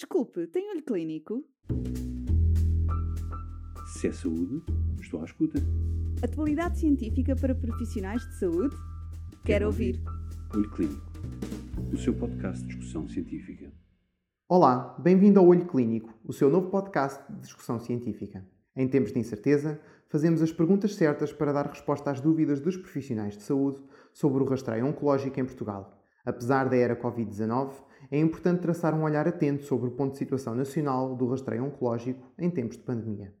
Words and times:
Desculpe, 0.00 0.46
tem 0.46 0.70
olho 0.70 0.82
clínico? 0.82 1.44
Se 3.88 4.08
é 4.08 4.12
saúde, 4.12 4.62
estou 4.98 5.20
à 5.20 5.24
escuta. 5.26 5.58
Atualidade 6.22 6.78
científica 6.78 7.36
para 7.36 7.54
profissionais 7.54 8.22
de 8.26 8.38
saúde? 8.38 8.74
Quero, 8.74 9.42
Quero 9.44 9.66
ouvir. 9.66 10.02
Olho 10.54 10.70
Clínico, 10.70 11.04
o 11.92 11.98
seu 11.98 12.14
podcast 12.14 12.62
de 12.62 12.68
discussão 12.68 13.06
científica. 13.10 13.70
Olá, 14.48 14.96
bem-vindo 14.98 15.38
ao 15.38 15.46
Olho 15.46 15.66
Clínico, 15.66 16.18
o 16.24 16.32
seu 16.32 16.48
novo 16.48 16.70
podcast 16.70 17.22
de 17.30 17.40
discussão 17.40 17.78
científica. 17.78 18.42
Em 18.74 18.88
tempos 18.88 19.12
de 19.12 19.18
incerteza, 19.18 19.78
fazemos 20.08 20.40
as 20.40 20.50
perguntas 20.50 20.94
certas 20.94 21.30
para 21.30 21.52
dar 21.52 21.66
resposta 21.66 22.10
às 22.10 22.22
dúvidas 22.22 22.58
dos 22.58 22.78
profissionais 22.78 23.36
de 23.36 23.42
saúde 23.42 23.82
sobre 24.14 24.42
o 24.42 24.46
rastreio 24.46 24.86
oncológico 24.86 25.38
em 25.38 25.44
Portugal. 25.44 25.99
Apesar 26.24 26.68
da 26.68 26.76
era 26.76 26.96
Covid-19, 26.96 27.72
é 28.10 28.18
importante 28.18 28.62
traçar 28.62 28.94
um 28.94 29.02
olhar 29.02 29.26
atento 29.26 29.64
sobre 29.64 29.88
o 29.88 29.92
ponto 29.92 30.12
de 30.12 30.18
situação 30.18 30.54
nacional 30.54 31.16
do 31.16 31.28
rastreio 31.28 31.64
oncológico 31.64 32.32
em 32.38 32.50
tempos 32.50 32.76
de 32.76 32.82
pandemia. 32.82 33.32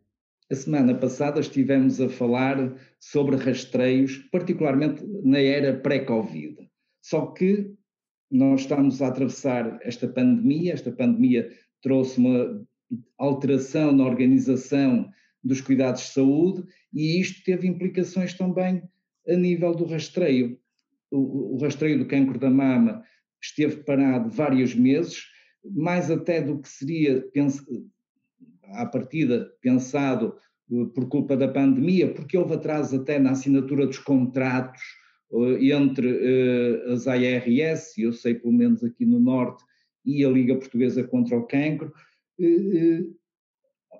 A 0.50 0.54
semana 0.54 0.94
passada 0.94 1.38
estivemos 1.38 2.00
a 2.00 2.08
falar 2.08 2.74
sobre 2.98 3.36
rastreios, 3.36 4.16
particularmente 4.32 5.04
na 5.22 5.38
era 5.38 5.78
pré-Covid. 5.78 6.56
Só 7.00 7.26
que 7.26 7.72
nós 8.30 8.62
estamos 8.62 9.00
a 9.00 9.08
atravessar 9.08 9.78
esta 9.82 10.08
pandemia, 10.08 10.72
esta 10.72 10.90
pandemia 10.90 11.50
trouxe 11.82 12.18
uma 12.18 12.66
alteração 13.18 13.92
na 13.92 14.04
organização 14.04 15.08
dos 15.42 15.60
cuidados 15.60 16.02
de 16.02 16.08
saúde 16.08 16.64
e 16.92 17.20
isto 17.20 17.42
teve 17.44 17.66
implicações 17.66 18.34
também 18.34 18.82
a 19.28 19.34
nível 19.34 19.74
do 19.74 19.84
rastreio. 19.84 20.58
O, 21.10 21.56
o 21.56 21.58
rastreio 21.58 21.98
do 21.98 22.06
cancro 22.06 22.38
da 22.38 22.50
mama 22.50 23.02
esteve 23.42 23.78
parado 23.78 24.28
vários 24.30 24.74
meses, 24.74 25.24
mais 25.64 26.10
até 26.10 26.40
do 26.40 26.58
que 26.60 26.68
seria 26.68 27.24
à 28.72 28.86
partida 28.86 29.50
pensado 29.60 30.36
eh, 30.70 30.84
por 30.94 31.08
culpa 31.08 31.36
da 31.36 31.48
pandemia, 31.48 32.12
porque 32.12 32.36
houve 32.36 32.54
atraso 32.54 32.96
até 32.96 33.18
na 33.18 33.32
assinatura 33.32 33.86
dos 33.86 33.98
contratos 33.98 34.82
eh, 35.32 35.66
entre 35.72 36.08
eh, 36.08 36.92
as 36.92 37.06
ARS, 37.06 37.96
eu 37.98 38.12
sei 38.12 38.34
pelo 38.34 38.52
menos 38.52 38.82
aqui 38.84 39.04
no 39.04 39.20
Norte, 39.20 39.64
e 40.04 40.24
a 40.24 40.30
Liga 40.30 40.56
Portuguesa 40.56 41.04
contra 41.04 41.36
o 41.36 41.46
Cancro. 41.46 41.92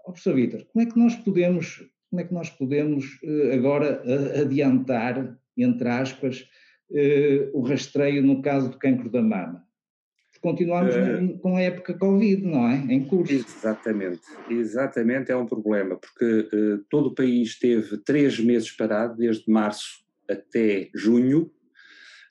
Professor 0.02 0.34
Vítor, 0.34 0.66
como 0.72 0.82
é 0.82 0.90
que 0.90 0.98
nós 0.98 1.14
podemos, 1.14 1.86
como 2.08 2.22
é 2.22 2.24
que 2.24 2.32
nós 2.32 2.48
podemos 2.48 3.04
agora 3.52 4.02
adiantar, 4.40 5.38
entre 5.58 5.88
aspas, 5.88 6.48
uh, 6.90 7.58
o 7.58 7.62
rastreio 7.62 8.22
no 8.22 8.42
caso 8.42 8.70
do 8.70 8.78
cancro 8.78 9.10
da 9.10 9.22
mama. 9.22 9.64
Continuamos 10.40 10.94
uh, 10.94 11.38
com 11.40 11.56
a 11.56 11.60
época 11.60 11.92
Covid, 11.94 12.42
não 12.42 12.66
é? 12.66 12.76
Em 12.88 13.04
curso. 13.04 13.32
Exatamente, 13.32 14.22
exatamente 14.48 15.30
é 15.30 15.36
um 15.36 15.46
problema, 15.46 15.96
porque 15.96 16.48
uh, 16.54 16.84
todo 16.88 17.08
o 17.08 17.14
país 17.14 17.58
teve 17.58 17.98
três 17.98 18.40
meses 18.40 18.70
parado, 18.70 19.16
desde 19.16 19.50
março 19.50 20.02
até 20.28 20.88
junho. 20.94 21.50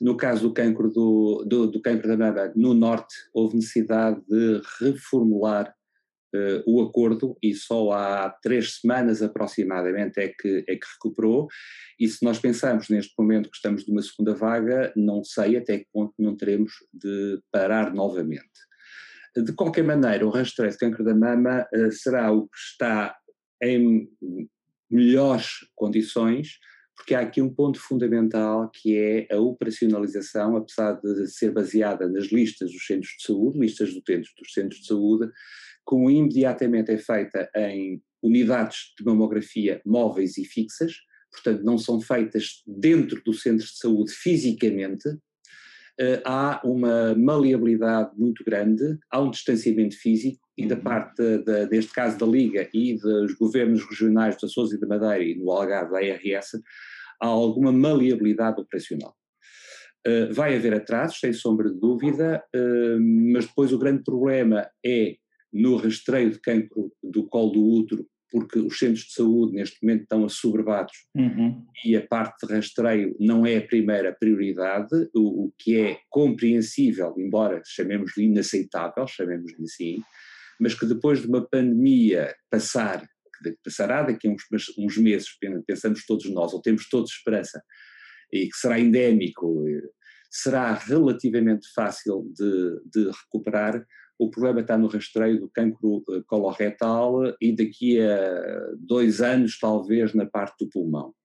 No 0.01 0.15
caso 0.15 0.47
do 0.47 0.53
cancro, 0.53 0.89
do, 0.89 1.43
do, 1.45 1.67
do 1.67 1.81
cancro 1.81 2.07
da 2.07 2.15
mama, 2.15 2.51
no 2.55 2.73
norte, 2.73 3.13
houve 3.33 3.57
necessidade 3.57 4.19
de 4.27 4.61
reformular 4.79 5.75
uh, 6.35 6.63
o 6.65 6.81
acordo 6.81 7.37
e 7.41 7.53
só 7.53 7.91
há 7.91 8.29
três 8.41 8.79
semanas 8.79 9.21
aproximadamente 9.21 10.19
é 10.19 10.29
que, 10.29 10.63
é 10.67 10.75
que 10.75 10.87
recuperou. 10.93 11.47
E 11.99 12.07
se 12.07 12.23
nós 12.23 12.39
pensamos 12.39 12.89
neste 12.89 13.13
momento 13.17 13.49
que 13.49 13.55
estamos 13.55 13.87
numa 13.87 14.01
segunda 14.01 14.33
vaga, 14.33 14.91
não 14.95 15.23
sei 15.23 15.57
até 15.57 15.79
que 15.79 15.87
ponto 15.91 16.13
não 16.17 16.35
teremos 16.35 16.73
de 16.93 17.39
parar 17.51 17.93
novamente. 17.93 18.47
De 19.35 19.53
qualquer 19.53 19.83
maneira, 19.83 20.25
o 20.25 20.29
rastreio 20.29 20.71
de 20.71 20.77
câncer 20.77 21.03
da 21.03 21.15
mama 21.15 21.67
uh, 21.73 21.91
será 21.91 22.31
o 22.31 22.43
que 22.43 22.57
está 22.57 23.15
em 23.61 24.09
melhores 24.89 25.45
condições, 25.75 26.57
porque 26.95 27.15
há 27.15 27.21
aqui 27.21 27.41
um 27.41 27.53
ponto 27.53 27.79
fundamental 27.79 28.69
que 28.73 28.97
é 28.97 29.27
a 29.33 29.39
operacionalização, 29.39 30.57
apesar 30.57 30.93
de 30.93 31.27
ser 31.27 31.51
baseada 31.51 32.09
nas 32.09 32.25
listas 32.25 32.71
dos 32.71 32.85
centros 32.85 33.11
de 33.17 33.23
saúde, 33.23 33.59
listas 33.59 33.93
do 33.93 33.99
utentes 33.99 34.31
dos 34.37 34.51
centros 34.51 34.81
de 34.81 34.87
saúde, 34.87 35.31
como 35.89 36.07
imediatamente 36.07 36.91
é 36.91 36.99
feita 36.99 37.49
em 37.55 37.99
unidades 38.21 38.93
de 38.95 39.03
mamografia 39.03 39.81
móveis 39.83 40.37
e 40.37 40.45
fixas, 40.45 40.93
portanto 41.31 41.63
não 41.63 41.79
são 41.79 41.99
feitas 41.99 42.61
dentro 42.67 43.19
do 43.25 43.33
centro 43.33 43.65
de 43.65 43.75
saúde 43.75 44.11
fisicamente, 44.11 45.09
eh, 45.99 46.21
há 46.23 46.61
uma 46.63 47.15
maleabilidade 47.15 48.11
muito 48.15 48.43
grande, 48.43 48.99
há 49.09 49.19
um 49.19 49.31
distanciamento 49.31 49.97
físico 49.97 50.39
e 50.55 50.67
da 50.67 50.75
uhum. 50.75 50.81
parte, 50.81 51.23
de, 51.39 51.65
neste 51.71 51.91
caso 51.91 52.19
da 52.19 52.25
Liga 52.27 52.69
e 52.71 52.95
dos 52.95 53.33
governos 53.33 53.83
regionais 53.89 54.37
de 54.37 54.45
Açores 54.45 54.73
e 54.73 54.79
da 54.79 54.85
Madeira 54.85 55.23
e 55.23 55.33
no 55.39 55.49
Algarve 55.49 55.91
da 55.91 55.97
ARS, 55.97 56.51
há 57.19 57.25
alguma 57.25 57.71
maleabilidade 57.71 58.61
operacional. 58.61 59.15
Uh, 60.07 60.31
vai 60.31 60.55
haver 60.55 60.75
atrasos, 60.75 61.19
sem 61.19 61.33
sombra 61.33 61.67
de 61.67 61.79
dúvida, 61.79 62.43
uh, 62.55 62.99
mas 63.33 63.47
depois 63.47 63.73
o 63.73 63.79
grande 63.79 64.03
problema 64.03 64.69
é 64.85 65.17
no 65.51 65.75
rastreio 65.77 66.31
de 66.31 66.39
cancro 66.39 66.91
do 67.03 67.27
colo 67.27 67.51
do 67.51 67.63
útero, 67.65 68.07
porque 68.31 68.59
os 68.59 68.77
centros 68.77 69.05
de 69.05 69.13
saúde 69.13 69.53
neste 69.53 69.81
momento 69.81 70.03
estão 70.03 70.23
assoberbados 70.23 70.93
uhum. 71.15 71.65
e 71.83 71.95
a 71.95 72.05
parte 72.05 72.45
de 72.45 72.53
rastreio 72.53 73.15
não 73.19 73.45
é 73.45 73.57
a 73.57 73.65
primeira 73.65 74.15
prioridade, 74.17 75.09
o, 75.15 75.45
o 75.45 75.53
que 75.57 75.79
é 75.79 75.99
compreensível, 76.09 77.15
embora 77.17 77.61
chamemos-lhe 77.65 78.25
inaceitável, 78.25 79.07
chamemos-lhe 79.07 79.63
assim, 79.63 80.03
mas 80.59 80.73
que 80.73 80.85
depois 80.85 81.21
de 81.21 81.27
uma 81.27 81.47
pandemia 81.47 82.35
passar, 82.51 83.01
que 83.41 83.55
passará 83.63 84.03
daqui 84.03 84.27
a 84.27 84.31
uns, 84.31 84.43
uns 84.77 84.97
meses, 84.97 85.29
pensamos 85.65 86.05
todos 86.05 86.29
nós, 86.29 86.53
ou 86.53 86.61
temos 86.61 86.87
todos 86.87 87.11
esperança, 87.11 87.63
e 88.31 88.47
que 88.47 88.57
será 88.57 88.79
endémico, 88.79 89.65
será 90.29 90.73
relativamente 90.73 91.67
fácil 91.73 92.31
de, 92.35 92.81
de 92.93 93.09
recuperar, 93.09 93.83
o 94.19 94.29
problema 94.29 94.59
está 94.59 94.77
no 94.77 94.87
rastreio 94.87 95.39
do 95.39 95.49
cancro 95.49 96.03
eh, 96.09 96.21
coloretal 96.27 97.33
e 97.39 97.55
daqui 97.55 98.01
a 98.01 98.73
dois 98.77 99.21
anos, 99.21 99.57
talvez, 99.57 100.13
na 100.13 100.25
parte 100.25 100.65
do 100.65 100.69
pulmão. 100.69 101.15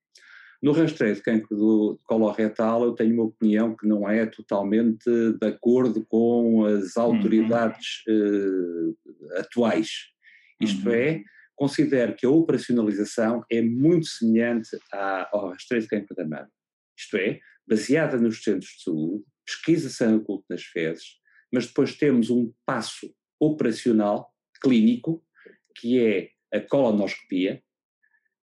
No 0.62 0.70
rastreio 0.70 1.14
de 1.14 1.20
cancro 1.20 1.56
do 1.56 2.00
coloretal, 2.04 2.84
eu 2.84 2.92
tenho 2.92 3.12
uma 3.14 3.24
opinião 3.24 3.76
que 3.76 3.86
não 3.86 4.08
é 4.08 4.24
totalmente 4.24 5.10
de 5.10 5.46
acordo 5.46 6.06
com 6.06 6.64
as 6.64 6.96
uhum. 6.96 7.02
autoridades 7.02 8.02
uhum. 8.06 8.94
uh, 9.04 9.38
atuais. 9.40 9.90
Isto 10.60 10.88
uhum. 10.88 10.94
é, 10.94 11.22
considero 11.56 12.14
que 12.14 12.24
a 12.24 12.30
operacionalização 12.30 13.44
é 13.50 13.60
muito 13.60 14.06
semelhante 14.06 14.70
à, 14.92 15.28
ao 15.32 15.50
rastreio 15.50 15.82
de 15.82 15.88
cancro 15.88 16.14
da 16.14 16.24
mama. 16.24 16.50
Isto 16.96 17.16
é, 17.16 17.40
baseada 17.66 18.16
nos 18.16 18.42
centros 18.42 18.70
de 18.70 18.84
saúde, 18.84 19.24
pesquisa 19.44 19.90
sangue 19.90 20.22
oculto 20.22 20.44
nas 20.48 20.62
fezes, 20.62 21.18
mas 21.54 21.68
depois 21.68 21.94
temos 21.94 22.30
um 22.30 22.52
passo 22.66 23.14
operacional, 23.38 24.28
clínico, 24.60 25.24
que 25.76 26.00
é 26.00 26.30
a 26.52 26.60
colonoscopia, 26.60 27.62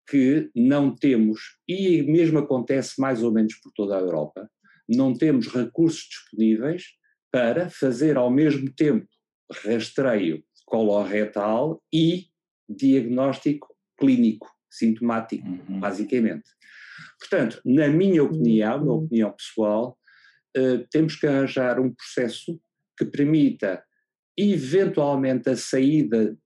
que 0.08 0.48
não 0.54 0.94
temos, 0.94 1.58
e 1.68 2.02
mesmo 2.02 2.38
acontece 2.38 3.00
mais 3.00 3.20
ou 3.20 3.32
menos 3.32 3.56
por 3.56 3.72
toda 3.72 3.96
a 3.96 4.00
Europa, 4.00 4.48
não 4.88 5.12
temos 5.12 5.48
recursos 5.48 6.08
disponíveis 6.08 6.84
para 7.32 7.68
fazer 7.68 8.16
ao 8.16 8.30
mesmo 8.30 8.72
tempo 8.72 9.08
rastreio 9.64 10.44
coloretal 10.64 11.82
e 11.92 12.26
diagnóstico 12.68 13.68
clínico, 13.98 14.48
sintomático, 14.70 15.48
uhum. 15.48 15.80
basicamente. 15.80 16.48
Portanto, 17.18 17.60
na 17.64 17.88
minha 17.88 18.22
opinião, 18.22 18.78
na 18.78 18.84
uhum. 18.84 19.04
opinião 19.04 19.32
pessoal, 19.32 19.98
uh, 20.56 20.86
temos 20.90 21.16
que 21.16 21.26
arranjar 21.26 21.80
um 21.80 21.92
processo 21.92 22.60
que 23.00 23.04
permita 23.06 23.82
eventualmente 24.36 25.48
a 25.48 25.56
saída 25.56 26.36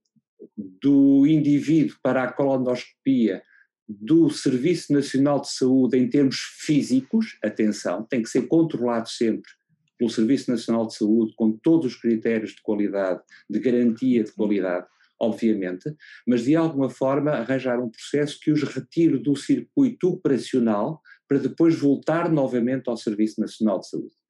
do 0.57 1.27
indivíduo 1.27 1.97
para 2.01 2.23
a 2.23 2.31
colonoscopia 2.31 3.43
do 3.85 4.29
Serviço 4.29 4.93
Nacional 4.93 5.41
de 5.41 5.51
Saúde 5.51 5.97
em 5.97 6.09
termos 6.09 6.37
físicos, 6.37 7.37
atenção, 7.43 8.03
tem 8.03 8.23
que 8.23 8.29
ser 8.29 8.47
controlado 8.47 9.09
sempre 9.09 9.51
pelo 9.97 10.09
Serviço 10.09 10.49
Nacional 10.49 10.87
de 10.87 10.95
Saúde 10.95 11.33
com 11.35 11.51
todos 11.51 11.87
os 11.87 11.95
critérios 11.99 12.51
de 12.51 12.61
qualidade, 12.61 13.21
de 13.49 13.59
garantia 13.59 14.23
de 14.23 14.31
qualidade, 14.31 14.87
obviamente, 15.19 15.93
mas 16.25 16.45
de 16.45 16.55
alguma 16.55 16.89
forma 16.89 17.31
arranjar 17.31 17.81
um 17.81 17.89
processo 17.89 18.39
que 18.39 18.51
os 18.51 18.63
retire 18.63 19.19
do 19.19 19.35
circuito 19.35 20.07
operacional 20.07 21.01
para 21.27 21.37
depois 21.37 21.77
voltar 21.77 22.31
novamente 22.31 22.89
ao 22.89 22.95
Serviço 22.95 23.41
Nacional 23.41 23.81
de 23.81 23.89
Saúde. 23.89 24.24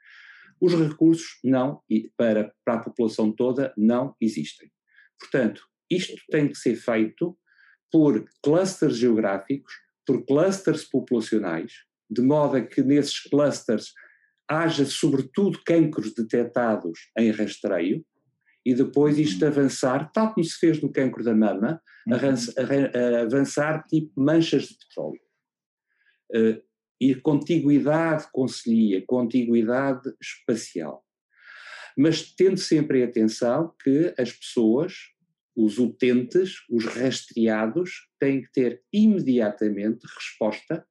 Os 0.62 0.74
recursos 0.74 1.40
não, 1.44 1.82
para, 2.18 2.54
para 2.64 2.76
a 2.76 2.84
população 2.84 3.32
toda, 3.32 3.74
não 3.78 4.16
existem. 4.22 4.72
Portanto, 5.20 5.62
isto 5.90 6.16
tem 6.32 6.48
que 6.48 6.56
ser 6.58 6.76
feito 6.76 7.38
por 7.92 8.26
clusters 8.44 8.98
geográficos, 8.98 9.74
por 10.06 10.26
clusters 10.26 10.84
populacionais, 10.84 11.74
de 12.10 12.22
modo 12.22 12.58
a 12.58 12.62
que 12.62 12.82
nesses 12.82 13.20
clusters 13.22 13.94
haja 14.48 14.86
sobretudo 14.86 15.60
cancros 15.66 16.14
detectados 16.14 17.00
em 17.18 17.32
rastreio 17.32 18.06
e 18.66 18.74
depois 18.74 19.18
isto 19.18 19.42
Uhum. 19.44 19.48
avançar, 19.52 20.12
tal 20.12 20.34
como 20.34 20.44
se 20.44 20.58
fez 20.58 20.82
no 20.82 20.92
cancro 20.92 21.24
da 21.24 21.34
mama, 21.36 21.82
Uhum. 22.08 22.14
arran- 22.16 23.22
avançar 23.24 23.84
tipo 23.88 24.12
manchas 24.20 24.64
de 24.64 24.78
petróleo. 24.78 25.22
E 27.00 27.16
contiguidade 27.16 28.28
concilia, 28.32 29.04
contiguidade 29.06 30.14
espacial. 30.22 31.04
Mas 31.98 32.34
tendo 32.34 32.58
sempre 32.58 33.00
em 33.00 33.04
atenção 33.04 33.74
que 33.84 34.14
as 34.18 34.32
pessoas, 34.32 34.94
os 35.56 35.78
utentes, 35.78 36.56
os 36.70 36.86
rastreados, 36.86 38.10
têm 38.20 38.42
que 38.42 38.52
ter 38.52 38.82
imediatamente 38.92 40.06
resposta, 40.06 40.86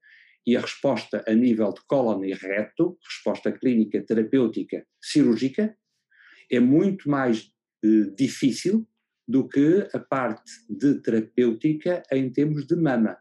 e 0.46 0.56
a 0.56 0.60
resposta 0.60 1.24
a 1.26 1.32
nível 1.32 1.72
de 1.72 1.80
cólon 1.86 2.22
e 2.24 2.34
reto, 2.34 2.98
resposta 3.02 3.50
clínica, 3.50 4.02
terapêutica, 4.02 4.86
cirúrgica, 5.02 5.74
é 6.50 6.60
muito 6.60 7.08
mais 7.08 7.50
eh, 7.82 8.10
difícil 8.16 8.86
do 9.26 9.48
que 9.48 9.88
a 9.94 9.98
parte 9.98 10.50
de 10.68 11.00
terapêutica 11.00 12.02
em 12.12 12.30
termos 12.30 12.66
de 12.66 12.76
mama, 12.76 13.16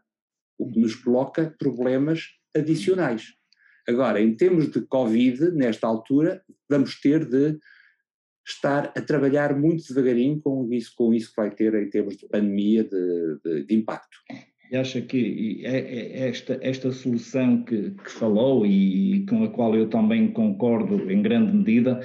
o 0.58 0.70
que 0.70 0.78
nos 0.78 0.94
coloca 0.94 1.54
problemas 1.58 2.28
adicionais. 2.56 3.34
Agora, 3.86 4.20
em 4.20 4.34
termos 4.34 4.70
de 4.70 4.80
Covid, 4.82 5.52
nesta 5.52 5.86
altura, 5.86 6.42
vamos 6.68 7.00
ter 7.00 7.28
de 7.28 7.58
estar 8.46 8.92
a 8.96 9.00
trabalhar 9.00 9.56
muito 9.56 9.86
devagarinho 9.86 10.40
com 10.40 10.68
isso, 10.72 10.92
com 10.96 11.12
isso 11.12 11.30
que 11.30 11.36
vai 11.36 11.50
ter 11.50 11.74
em 11.74 11.88
termos 11.88 12.16
de 12.16 12.26
pandemia, 12.28 12.84
de, 12.84 13.38
de, 13.44 13.64
de 13.64 13.74
impacto. 13.74 14.16
E 14.70 14.76
acha 14.76 15.00
que 15.00 15.62
é, 15.64 15.78
é 15.78 16.28
esta, 16.28 16.58
esta 16.62 16.90
solução 16.90 17.62
que, 17.64 17.90
que, 17.90 18.10
falou 18.10 18.66
e 18.66 19.24
com 19.26 19.44
a 19.44 19.48
qual 19.50 19.74
eu 19.74 19.88
também 19.88 20.32
concordo 20.32 21.10
em 21.10 21.22
grande 21.22 21.54
medida, 21.54 22.00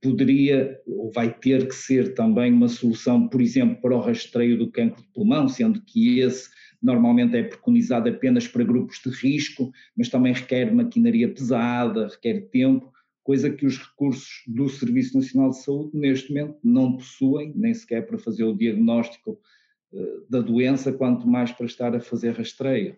poderia 0.00 0.78
ou 0.86 1.10
vai 1.12 1.32
ter 1.32 1.66
que 1.66 1.74
ser 1.74 2.14
também 2.14 2.52
uma 2.52 2.68
solução, 2.68 3.28
por 3.28 3.40
exemplo, 3.40 3.80
para 3.80 3.96
o 3.96 4.00
rastreio 4.00 4.58
do 4.58 4.70
cancro 4.70 5.02
de 5.02 5.08
pulmão, 5.12 5.48
sendo 5.48 5.80
que 5.82 6.20
esse 6.20 6.50
normalmente 6.82 7.36
é 7.36 7.42
preconizado 7.42 8.08
apenas 8.08 8.48
para 8.48 8.64
grupos 8.64 9.00
de 9.04 9.10
risco, 9.10 9.72
mas 9.96 10.08
também 10.08 10.32
requer 10.32 10.74
maquinaria 10.74 11.32
pesada, 11.32 12.08
requer 12.08 12.48
tempo, 12.48 12.92
coisa 13.22 13.50
que 13.50 13.64
os 13.64 13.78
recursos 13.78 14.42
do 14.46 14.68
Serviço 14.68 15.16
Nacional 15.16 15.50
de 15.50 15.62
Saúde 15.62 15.96
neste 15.96 16.30
momento 16.32 16.58
não 16.62 16.96
possuem, 16.96 17.52
nem 17.54 17.72
sequer 17.72 18.06
para 18.06 18.18
fazer 18.18 18.44
o 18.44 18.56
diagnóstico 18.56 19.38
da 20.28 20.40
doença, 20.40 20.92
quanto 20.92 21.26
mais 21.28 21.52
para 21.52 21.66
estar 21.66 21.94
a 21.94 22.00
fazer 22.00 22.32
rastreio. 22.32 22.96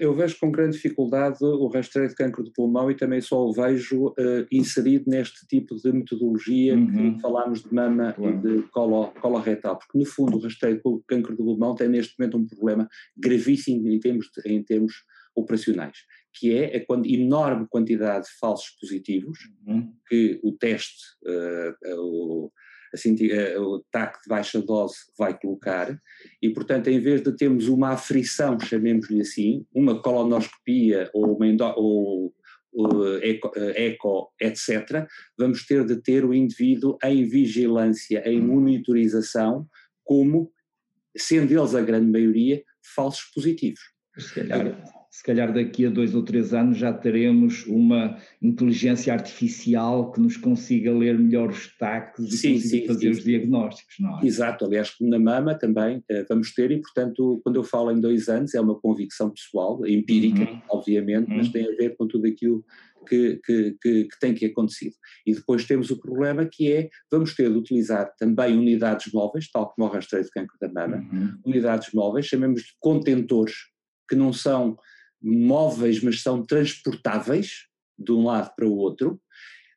Eu 0.00 0.14
vejo 0.14 0.38
com 0.40 0.50
grande 0.50 0.76
dificuldade 0.76 1.38
o 1.42 1.68
rastreio 1.68 2.08
de 2.08 2.14
cancro 2.14 2.42
de 2.42 2.50
pulmão 2.52 2.90
e 2.90 2.96
também 2.96 3.20
só 3.20 3.44
o 3.44 3.52
vejo 3.52 4.06
uh, 4.06 4.46
inserido 4.50 5.04
neste 5.10 5.46
tipo 5.46 5.76
de 5.76 5.92
metodologia 5.92 6.74
uhum. 6.74 7.14
que 7.14 7.20
falámos 7.20 7.62
de 7.62 7.74
mama 7.74 8.14
claro. 8.14 8.34
e 8.34 8.38
de 8.40 8.62
colo, 8.68 9.08
coloretal, 9.20 9.78
porque 9.78 9.98
no 9.98 10.06
fundo 10.06 10.38
o 10.38 10.40
rastreio 10.40 10.76
de 10.76 10.82
cancro 11.06 11.36
de 11.36 11.42
pulmão 11.42 11.74
tem 11.74 11.88
neste 11.88 12.18
momento 12.18 12.38
um 12.38 12.46
problema 12.46 12.88
gravíssimo 13.16 13.86
em 13.88 14.00
termos, 14.00 14.30
de, 14.30 14.50
em 14.50 14.62
termos 14.62 15.04
operacionais, 15.36 15.98
que 16.32 16.54
é 16.54 16.76
a 16.76 16.86
quando, 16.86 17.06
enorme 17.06 17.66
quantidade 17.68 18.24
de 18.24 18.32
falsos 18.38 18.70
positivos 18.80 19.38
uhum. 19.66 19.92
que 20.08 20.40
o 20.42 20.52
teste, 20.52 21.04
uh, 21.26 22.00
o, 22.00 22.50
assim, 22.92 23.16
o 23.58 23.84
TAC 23.90 24.22
de 24.22 24.28
baixa 24.28 24.60
dose 24.60 24.96
vai 25.18 25.38
colocar, 25.38 25.98
e 26.42 26.50
portanto 26.50 26.88
em 26.88 27.00
vez 27.00 27.22
de 27.22 27.36
termos 27.36 27.68
uma 27.68 27.90
aflição, 27.90 28.58
chamemos-lhe 28.58 29.20
assim, 29.20 29.66
uma 29.74 30.00
colonoscopia 30.00 31.10
ou 31.12 31.36
uma 31.36 31.46
endo, 31.46 31.64
ou, 31.76 32.34
ou, 32.72 33.18
eco, 33.18 33.52
eco, 33.56 34.32
etc., 34.40 35.06
vamos 35.36 35.66
ter 35.66 35.84
de 35.84 35.96
ter 36.00 36.24
o 36.24 36.34
indivíduo 36.34 36.98
em 37.02 37.24
vigilância, 37.24 38.22
em 38.28 38.40
monitorização, 38.40 39.66
como, 40.04 40.52
sendo 41.16 41.52
eles 41.52 41.74
a 41.74 41.82
grande 41.82 42.10
maioria, 42.10 42.62
falsos 42.94 43.24
positivos. 43.34 43.80
Se 44.18 44.34
calhar, 44.34 44.82
se 45.18 45.24
calhar 45.24 45.52
daqui 45.52 45.84
a 45.84 45.90
dois 45.90 46.14
ou 46.14 46.22
três 46.22 46.54
anos 46.54 46.78
já 46.78 46.92
teremos 46.92 47.66
uma 47.66 48.16
inteligência 48.40 49.12
artificial 49.12 50.12
que 50.12 50.20
nos 50.20 50.36
consiga 50.36 50.92
ler 50.92 51.18
melhor 51.18 51.48
os 51.48 51.76
taques 51.76 52.24
e 52.32 52.36
sim, 52.36 52.60
sim, 52.60 52.86
fazer 52.86 53.00
sim, 53.00 53.18
os 53.18 53.24
diagnósticos, 53.24 53.96
não 53.98 54.20
é? 54.20 54.24
Exato, 54.24 54.64
aliás, 54.64 54.94
na 55.00 55.18
mama 55.18 55.56
também 55.56 55.96
uh, 55.96 56.24
vamos 56.28 56.54
ter 56.54 56.70
e, 56.70 56.80
portanto, 56.80 57.40
quando 57.42 57.56
eu 57.56 57.64
falo 57.64 57.90
em 57.90 58.00
dois 58.00 58.28
anos 58.28 58.54
é 58.54 58.60
uma 58.60 58.78
convicção 58.78 59.30
pessoal, 59.30 59.84
empírica, 59.84 60.48
uhum. 60.48 60.62
obviamente, 60.70 61.28
uhum. 61.28 61.38
mas 61.38 61.48
tem 61.48 61.64
a 61.64 61.74
ver 61.74 61.96
com 61.96 62.06
tudo 62.06 62.24
aquilo 62.24 62.64
que, 63.08 63.40
que, 63.44 63.76
que, 63.82 64.04
que, 64.04 64.20
tem 64.20 64.32
que 64.34 64.46
acontecer. 64.46 64.92
E 65.26 65.34
depois 65.34 65.64
temos 65.64 65.90
o 65.90 65.98
problema 65.98 66.46
que 66.46 66.72
é, 66.72 66.88
vamos 67.10 67.34
ter 67.34 67.50
de 67.50 67.58
utilizar 67.58 68.08
também 68.20 68.56
unidades 68.56 69.12
móveis, 69.12 69.50
tal 69.50 69.68
como 69.74 69.88
o 69.88 69.90
rastreio 69.90 70.24
de 70.24 70.30
cancro 70.30 70.56
da 70.60 70.68
mama, 70.68 70.98
uhum. 71.12 71.40
unidades 71.44 71.92
móveis, 71.92 72.26
chamemos 72.26 72.60
de 72.60 72.70
contentores, 72.78 73.56
que 74.08 74.14
não 74.14 74.32
são 74.32 74.78
móveis, 75.22 76.02
mas 76.02 76.22
são 76.22 76.44
transportáveis 76.44 77.66
de 77.98 78.12
um 78.12 78.24
lado 78.24 78.54
para 78.54 78.66
o 78.66 78.76
outro, 78.76 79.20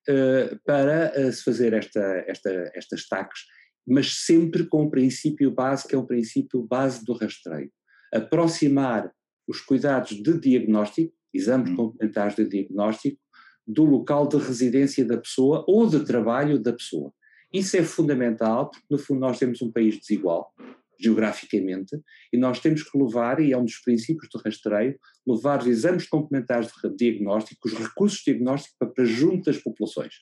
uh, 0.09 0.59
para 0.65 1.11
uh, 1.17 1.31
se 1.31 1.43
fazer 1.43 1.73
esta, 1.73 2.01
esta, 2.27 2.71
estas 2.75 3.07
taques, 3.07 3.41
mas 3.87 4.25
sempre 4.25 4.65
com 4.65 4.83
o 4.83 4.91
princípio 4.91 5.51
base, 5.51 5.87
que 5.87 5.95
é 5.95 5.97
o 5.97 6.05
princípio 6.05 6.61
base 6.63 7.03
do 7.03 7.13
rastreio. 7.13 7.71
Aproximar 8.13 9.11
os 9.47 9.59
cuidados 9.61 10.11
de 10.11 10.39
diagnóstico, 10.39 11.13
exames 11.33 11.75
complementares 11.75 12.35
de 12.35 12.47
diagnóstico, 12.47 13.19
do 13.65 13.83
local 13.83 14.27
de 14.27 14.37
residência 14.37 15.05
da 15.05 15.17
pessoa 15.17 15.63
ou 15.67 15.87
de 15.87 16.05
trabalho 16.05 16.59
da 16.59 16.73
pessoa. 16.73 17.11
Isso 17.53 17.75
é 17.75 17.83
fundamental, 17.83 18.69
porque 18.69 18.85
no 18.89 18.97
fundo 18.97 19.19
nós 19.19 19.39
temos 19.39 19.61
um 19.61 19.71
país 19.71 19.99
desigual, 19.99 20.53
geograficamente, 21.01 21.99
e 22.31 22.37
nós 22.37 22.59
temos 22.59 22.83
que 22.83 22.97
levar, 22.97 23.39
e 23.39 23.51
é 23.51 23.57
um 23.57 23.65
dos 23.65 23.79
princípios 23.79 24.29
do 24.31 24.39
rastreio, 24.39 24.97
levar 25.27 25.61
os 25.61 25.67
exames 25.67 26.07
complementares 26.07 26.69
de 26.71 26.95
diagnóstico, 26.95 27.67
os 27.67 27.73
recursos 27.73 28.21
diagnósticos 28.23 28.75
para, 28.77 28.89
para 28.89 29.05
junto 29.05 29.45
das 29.45 29.57
populações. 29.57 30.13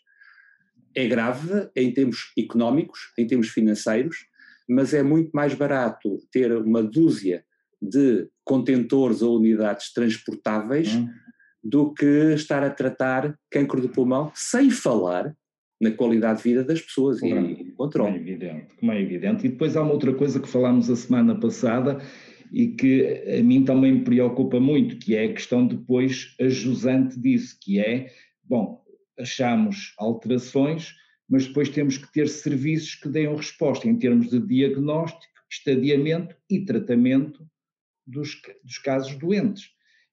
É 0.96 1.08
grave 1.08 1.70
em 1.76 1.94
termos 1.94 2.32
económicos, 2.38 3.00
em 3.18 3.28
termos 3.28 3.50
financeiros, 3.50 4.18
mas 4.68 4.94
é 4.94 5.04
muito 5.04 5.32
mais 5.34 5.54
barato 5.54 6.18
ter 6.32 6.52
uma 6.54 6.84
dúzia 6.84 7.44
de 7.82 8.28
contentores 8.44 9.22
ou 9.22 9.38
unidades 9.38 9.92
transportáveis 9.94 10.96
Hum. 10.96 11.10
do 11.64 11.94
que 11.94 12.34
estar 12.34 12.64
a 12.64 12.70
tratar 12.70 13.38
cancro 13.52 13.82
do 13.82 13.90
pulmão, 13.90 14.32
sem 14.36 14.70
falar 14.70 15.36
na 15.80 15.92
qualidade 15.92 16.38
de 16.44 16.50
vida 16.50 16.64
das 16.64 16.82
pessoas 16.82 17.20
Claro. 17.20 17.50
e 17.50 17.56
Como 17.56 17.70
é 17.70 17.76
controle. 17.76 18.16
evidente, 18.18 18.76
como 18.80 18.92
é 18.92 19.02
evidente. 19.02 19.46
E 19.46 19.50
depois 19.50 19.76
há 19.78 19.82
uma 19.82 19.94
outra 19.94 20.14
coisa 20.14 20.40
que 20.40 20.48
falámos 20.48 20.90
a 20.90 20.96
semana 20.96 21.40
passada 21.40 22.02
e 22.52 22.68
que 22.68 23.24
a 23.40 23.44
mim 23.44 23.64
também 23.64 23.94
me 23.94 24.04
preocupa 24.04 24.60
muito, 24.60 24.98
que 24.98 25.16
é 25.16 25.26
a 25.26 25.34
questão 25.34 25.66
depois 25.66 26.36
a 26.42 26.50
jusante 26.50 27.20
disso, 27.20 27.58
que 27.62 27.80
é, 27.80 28.12
bom, 28.44 28.84
achamos 29.18 29.94
alterações, 29.98 30.94
mas 31.30 31.46
depois 31.48 31.70
temos 31.70 31.98
que 31.98 32.12
ter 32.12 32.28
serviços 32.28 32.96
que 32.96 33.08
deem 33.08 33.34
resposta 33.36 33.88
em 33.88 33.96
termos 33.98 34.30
de 34.30 34.40
diagnóstico, 34.40 35.22
estadiamento 35.50 36.36
e 36.50 36.66
tratamento 36.66 37.48
dos, 38.06 38.42
dos 38.64 38.78
casos 38.80 39.16
doentes. 39.16 39.66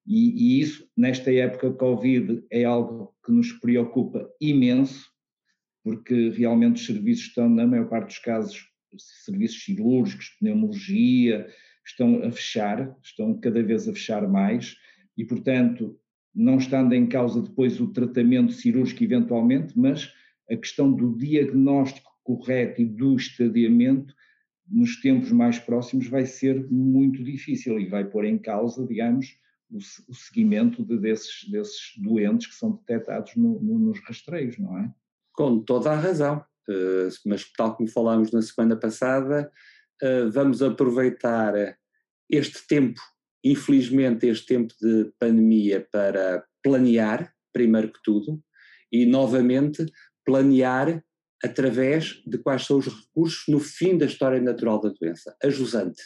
E, 0.07 0.59
e 0.59 0.61
isso, 0.61 0.87
nesta 0.97 1.33
época 1.33 1.73
Covid, 1.73 2.45
é 2.50 2.64
algo 2.64 3.14
que 3.25 3.33
nos 3.33 3.50
preocupa 3.52 4.29
imenso, 4.41 5.11
porque 5.87 6.31
realmente 6.31 6.81
os 6.81 6.87
serviços 6.87 7.26
estão, 7.26 7.49
na 7.49 7.64
maior 7.64 7.88
parte 7.88 8.09
dos 8.09 8.19
casos, 8.19 8.69
serviços 9.25 9.62
cirúrgicos, 9.62 10.31
pneumologia, 10.40 11.47
estão 11.87 12.25
a 12.25 12.33
fechar, 12.33 12.93
estão 13.00 13.38
cada 13.38 13.62
vez 13.62 13.88
a 13.88 13.93
fechar 13.93 14.26
mais, 14.28 14.76
e 15.16 15.25
portanto, 15.25 15.97
não 16.35 16.59
estando 16.59 16.93
em 16.93 17.07
causa 17.07 17.40
depois 17.40 17.81
o 17.81 17.93
tratamento 17.93 18.52
cirúrgico 18.52 19.05
eventualmente, 19.05 19.78
mas 19.78 20.12
a 20.50 20.57
questão 20.57 20.93
do 20.93 21.16
diagnóstico 21.16 22.11
correto 22.25 22.83
e 22.83 22.85
do 22.85 23.14
estadiamento 23.14 24.12
nos 24.69 25.00
tempos 25.00 25.31
mais 25.31 25.61
próximos 25.61 26.09
vai 26.09 26.26
ser 26.26 26.69
muito 26.69 27.23
difícil 27.23 27.78
e 27.78 27.87
vai 27.87 28.05
pôr 28.05 28.25
em 28.25 28.38
causa, 28.38 28.85
digamos, 28.85 29.38
o, 29.71 29.76
o 29.76 30.14
seguimento 30.14 30.85
de, 30.85 30.99
desses, 30.99 31.49
desses 31.49 31.93
doentes 31.97 32.49
que 32.49 32.57
são 32.57 32.73
detectados 32.73 33.37
no, 33.37 33.61
no, 33.61 33.78
nos 33.78 34.00
rastreios, 34.00 34.59
não 34.59 34.76
é? 34.81 34.93
Com 35.37 35.61
toda 35.61 35.93
a 35.93 35.97
razão, 35.97 36.45
eh, 36.69 37.09
mas 37.26 37.45
tal 37.52 37.76
como 37.76 37.88
falámos 37.88 38.33
na 38.33 38.43
semana 38.43 38.76
passada, 38.76 39.52
eh, 40.02 40.25
vamos 40.26 40.62
aproveitar 40.62 41.78
este 42.31 42.66
tempo, 42.66 43.00
infelizmente 43.45 44.26
este 44.26 44.47
tempo 44.47 44.75
de 44.81 45.12
pandemia 45.19 45.87
para 45.93 46.45
planear, 46.62 47.33
primeiro 47.52 47.93
que 47.93 48.00
tudo, 48.02 48.43
e 48.90 49.07
novamente 49.07 49.87
planear 50.25 51.02
através 51.45 52.23
de 52.26 52.38
quais 52.38 52.64
são 52.66 52.78
os 52.78 52.87
recursos 52.87 53.45
no 53.49 53.61
fim 53.61 53.97
da 53.97 54.07
história 54.07 54.40
natural 54.40 54.81
da 54.81 54.88
doença, 54.88 55.37
a 55.43 55.49
jusante. 55.49 56.02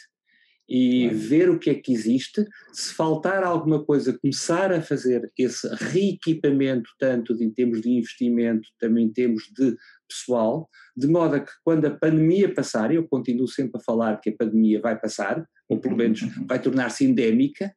E 0.69 1.09
Claro. 1.09 1.17
ver 1.17 1.49
o 1.49 1.59
que 1.59 1.69
é 1.69 1.75
que 1.75 1.91
existe, 1.91 2.45
se 2.71 2.93
faltar 2.93 3.43
alguma 3.43 3.83
coisa, 3.83 4.17
começar 4.17 4.71
a 4.71 4.81
fazer 4.81 5.29
esse 5.37 5.67
reequipamento, 5.75 6.89
tanto 6.97 7.35
de- 7.35 7.43
em 7.43 7.51
termos 7.51 7.81
de 7.81 7.89
investimento, 7.89 8.67
também 8.79 9.05
em 9.05 9.11
termos 9.11 9.43
de 9.53 9.75
pessoal, 10.07 10.69
de 10.95 11.07
modo 11.07 11.35
a 11.35 11.39
que 11.41 11.51
quando 11.63 11.85
a 11.85 11.91
pandemia 11.91 12.53
passar, 12.53 12.93
eu 12.93 13.07
continuo 13.07 13.47
sempre 13.47 13.79
a 13.81 13.83
falar 13.83 14.19
que 14.21 14.29
a 14.29 14.35
pandemia 14.37 14.79
vai 14.79 14.97
passar, 14.99 15.45
ou 15.67 15.79
pelo 15.79 15.97
menos 15.97 16.21
vai 16.47 16.61
tornar-se 16.61 17.05
endémica, 17.05 17.73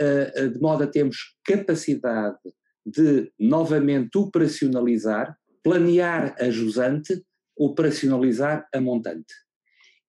uh, 0.00 0.48
de 0.50 0.60
modo 0.60 0.84
a 0.84 0.86
termos 0.86 1.34
capacidade 1.44 2.38
de 2.84 3.30
novamente 3.38 4.16
operacionalizar, 4.16 5.36
planear 5.62 6.34
a 6.38 6.50
jusante, 6.50 7.22
operacionalizar 7.56 8.66
a 8.74 8.80
montante. 8.80 9.34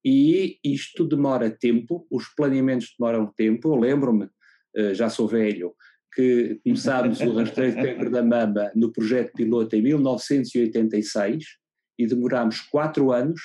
E 0.03 0.58
isto 0.63 1.06
demora 1.06 1.50
tempo, 1.50 2.08
os 2.10 2.27
planeamentos 2.36 2.96
demoram 2.98 3.32
tempo. 3.36 3.74
Eu 3.74 3.75
lembro-me, 3.75 4.29
já 4.94 5.10
sou 5.10 5.27
velho, 5.27 5.74
que 6.13 6.60
começámos 6.63 7.20
o 7.20 7.34
rastreio 7.34 7.75
de 7.75 7.82
câncer 7.82 8.10
da 8.10 8.24
mama 8.24 8.72
no 8.75 8.91
projeto 8.91 9.34
piloto 9.34 9.75
em 9.75 9.82
1986 9.82 11.44
e 11.98 12.08
demorámos 12.08 12.62
quatro 12.62 13.12
anos 13.12 13.41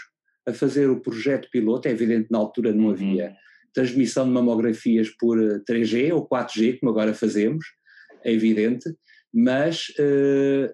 a 0.46 0.52
fazer 0.52 0.88
o 0.88 1.00
projeto 1.00 1.48
piloto. 1.50 1.88
É 1.88 1.90
evidente, 1.90 2.28
na 2.30 2.38
altura 2.38 2.72
não 2.72 2.84
uhum. 2.84 2.90
havia 2.90 3.36
transmissão 3.74 4.24
de 4.24 4.32
mamografias 4.32 5.10
por 5.10 5.36
3G 5.68 6.14
ou 6.14 6.26
4G, 6.28 6.78
como 6.78 6.92
agora 6.92 7.12
fazemos, 7.12 7.66
é 8.24 8.32
evidente, 8.32 8.88
mas 9.32 9.88
uh, 9.98 10.72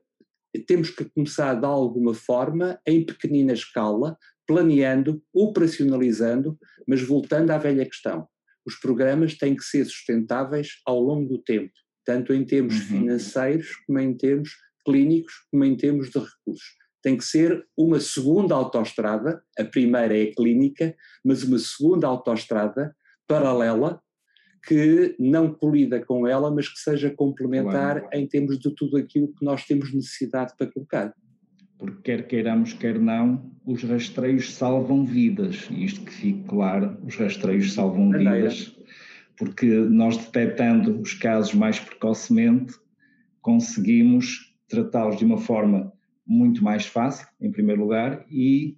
temos 0.66 0.90
que 0.90 1.06
começar 1.06 1.54
de 1.54 1.64
alguma 1.64 2.12
forma, 2.12 2.78
em 2.86 3.04
pequenina 3.04 3.54
escala, 3.54 4.18
planeando, 4.50 5.22
operacionalizando, 5.32 6.58
mas 6.84 7.00
voltando 7.00 7.52
à 7.52 7.58
velha 7.58 7.86
questão. 7.86 8.26
Os 8.66 8.74
programas 8.74 9.38
têm 9.38 9.54
que 9.54 9.62
ser 9.62 9.84
sustentáveis 9.84 10.80
ao 10.84 10.98
longo 10.98 11.28
do 11.28 11.38
tempo, 11.38 11.70
tanto 12.04 12.34
em 12.34 12.44
termos 12.44 12.74
uhum. 12.80 12.86
financeiros, 12.86 13.68
como 13.86 14.00
em 14.00 14.12
termos 14.12 14.50
clínicos, 14.84 15.32
como 15.52 15.64
em 15.64 15.76
termos 15.76 16.10
de 16.10 16.18
recursos. 16.18 16.66
Tem 17.00 17.16
que 17.16 17.24
ser 17.24 17.64
uma 17.78 18.00
segunda 18.00 18.56
autoestrada, 18.56 19.40
a 19.56 19.64
primeira 19.64 20.18
é 20.18 20.24
a 20.24 20.34
clínica, 20.34 20.96
mas 21.24 21.44
uma 21.44 21.58
segunda 21.60 22.08
autoestrada 22.08 22.92
paralela 23.28 24.02
que 24.66 25.14
não 25.16 25.54
colida 25.54 26.04
com 26.04 26.26
ela, 26.26 26.50
mas 26.50 26.68
que 26.68 26.80
seja 26.80 27.08
complementar 27.08 28.08
em 28.12 28.26
termos 28.26 28.58
de 28.58 28.74
tudo 28.74 28.96
aquilo 28.96 29.32
que 29.32 29.44
nós 29.44 29.64
temos 29.64 29.94
necessidade 29.94 30.54
para 30.58 30.66
colocar. 30.66 31.14
Porque 31.80 32.02
quer 32.02 32.28
queiramos, 32.28 32.74
quer 32.74 32.98
não, 32.98 33.50
os 33.64 33.82
rastreios 33.82 34.52
salvam 34.52 35.06
vidas, 35.06 35.66
isto 35.70 36.02
que 36.02 36.12
fique 36.12 36.44
claro, 36.44 36.98
os 37.06 37.16
rastreios 37.16 37.72
salvam 37.72 38.10
vidas, 38.10 38.76
porque 39.34 39.66
nós 39.66 40.18
detectando 40.18 41.00
os 41.00 41.14
casos 41.14 41.54
mais 41.54 41.80
precocemente, 41.80 42.74
conseguimos 43.40 44.54
tratá-los 44.68 45.16
de 45.16 45.24
uma 45.24 45.38
forma 45.38 45.90
muito 46.26 46.62
mais 46.62 46.84
fácil, 46.84 47.26
em 47.40 47.50
primeiro 47.50 47.80
lugar, 47.80 48.26
e 48.30 48.76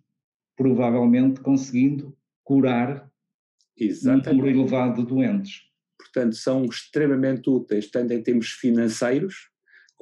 provavelmente 0.57 1.41
conseguindo 1.41 2.17
curar 2.45 3.11
Exatamente. 3.77 4.29
um 4.29 4.33
número 4.37 4.61
elevado 4.61 5.03
de 5.03 5.09
doentes. 5.09 5.63
Portanto, 5.99 6.37
são 6.37 6.65
extremamente 6.65 7.51
úteis, 7.51 7.91
tanto 7.91 8.13
em 8.13 8.23
termos 8.23 8.51
financeiros, 8.53 9.51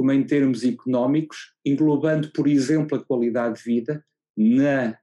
como 0.01 0.13
em 0.13 0.25
termos 0.25 0.65
económicos, 0.65 1.53
englobando, 1.63 2.33
por 2.33 2.49
exemplo, 2.49 2.97
a 2.97 3.05
qualidade 3.05 3.59
de 3.59 3.65
vida 3.65 4.03
na, 4.35 4.97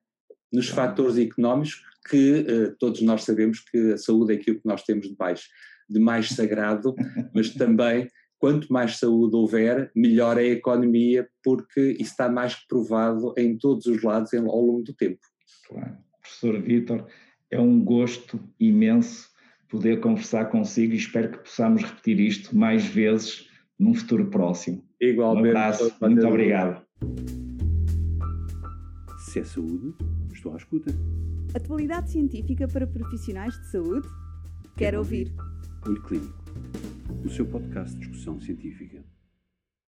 nos 0.51 0.69
fatores 0.69 1.19
económicos, 1.19 1.83
que 2.09 2.39
uh, 2.39 2.75
todos 2.79 3.03
nós 3.03 3.23
sabemos 3.23 3.59
que 3.59 3.93
a 3.93 3.97
saúde 3.99 4.33
é 4.33 4.37
aquilo 4.37 4.59
que 4.59 4.67
nós 4.67 4.81
temos 4.81 5.07
de 5.07 5.15
mais, 5.15 5.43
de 5.87 5.99
mais 5.99 6.29
sagrado, 6.29 6.95
mas 7.31 7.51
também 7.51 8.09
quanto 8.39 8.73
mais 8.73 8.97
saúde 8.97 9.35
houver, 9.35 9.91
melhor 9.95 10.39
é 10.39 10.45
a 10.45 10.53
economia, 10.53 11.29
porque 11.43 11.91
isso 11.91 12.09
está 12.13 12.27
mais 12.27 12.55
que 12.55 12.67
provado 12.67 13.35
em 13.37 13.55
todos 13.55 13.85
os 13.85 14.01
lados 14.01 14.33
ao 14.33 14.59
longo 14.59 14.81
do 14.81 14.95
tempo. 14.95 15.21
Claro. 15.67 15.95
Professor 16.23 16.59
Vítor, 16.59 17.07
é 17.51 17.59
um 17.59 17.79
gosto 17.79 18.39
imenso 18.59 19.29
poder 19.69 19.99
conversar 19.99 20.45
consigo 20.45 20.93
e 20.93 20.97
espero 20.97 21.33
que 21.33 21.37
possamos 21.37 21.83
repetir 21.83 22.19
isto 22.19 22.57
mais 22.57 22.83
vezes 22.83 23.46
num 23.79 23.93
futuro 23.93 24.27
próximo. 24.27 24.83
Igualmente. 24.99 25.47
Um 25.47 25.49
abraço, 25.51 25.93
muito 26.01 26.27
obrigado. 26.27 26.81
Se 29.19 29.39
é 29.39 29.43
saúde, 29.43 29.93
estou 30.33 30.53
à 30.53 30.57
escuta. 30.57 30.91
Atualidade 31.53 32.11
científica 32.11 32.67
para 32.67 32.87
profissionais 32.87 33.53
de 33.59 33.71
saúde? 33.71 34.07
Quero, 34.07 34.75
Quero 34.75 34.97
ouvir. 34.99 35.27
ouvir. 35.27 35.47
Olho 35.87 36.01
Clínico, 36.03 36.43
o 37.25 37.29
seu 37.29 37.45
podcast 37.45 37.93
de 37.93 37.99
discussão 37.99 38.39
científica. 38.39 39.03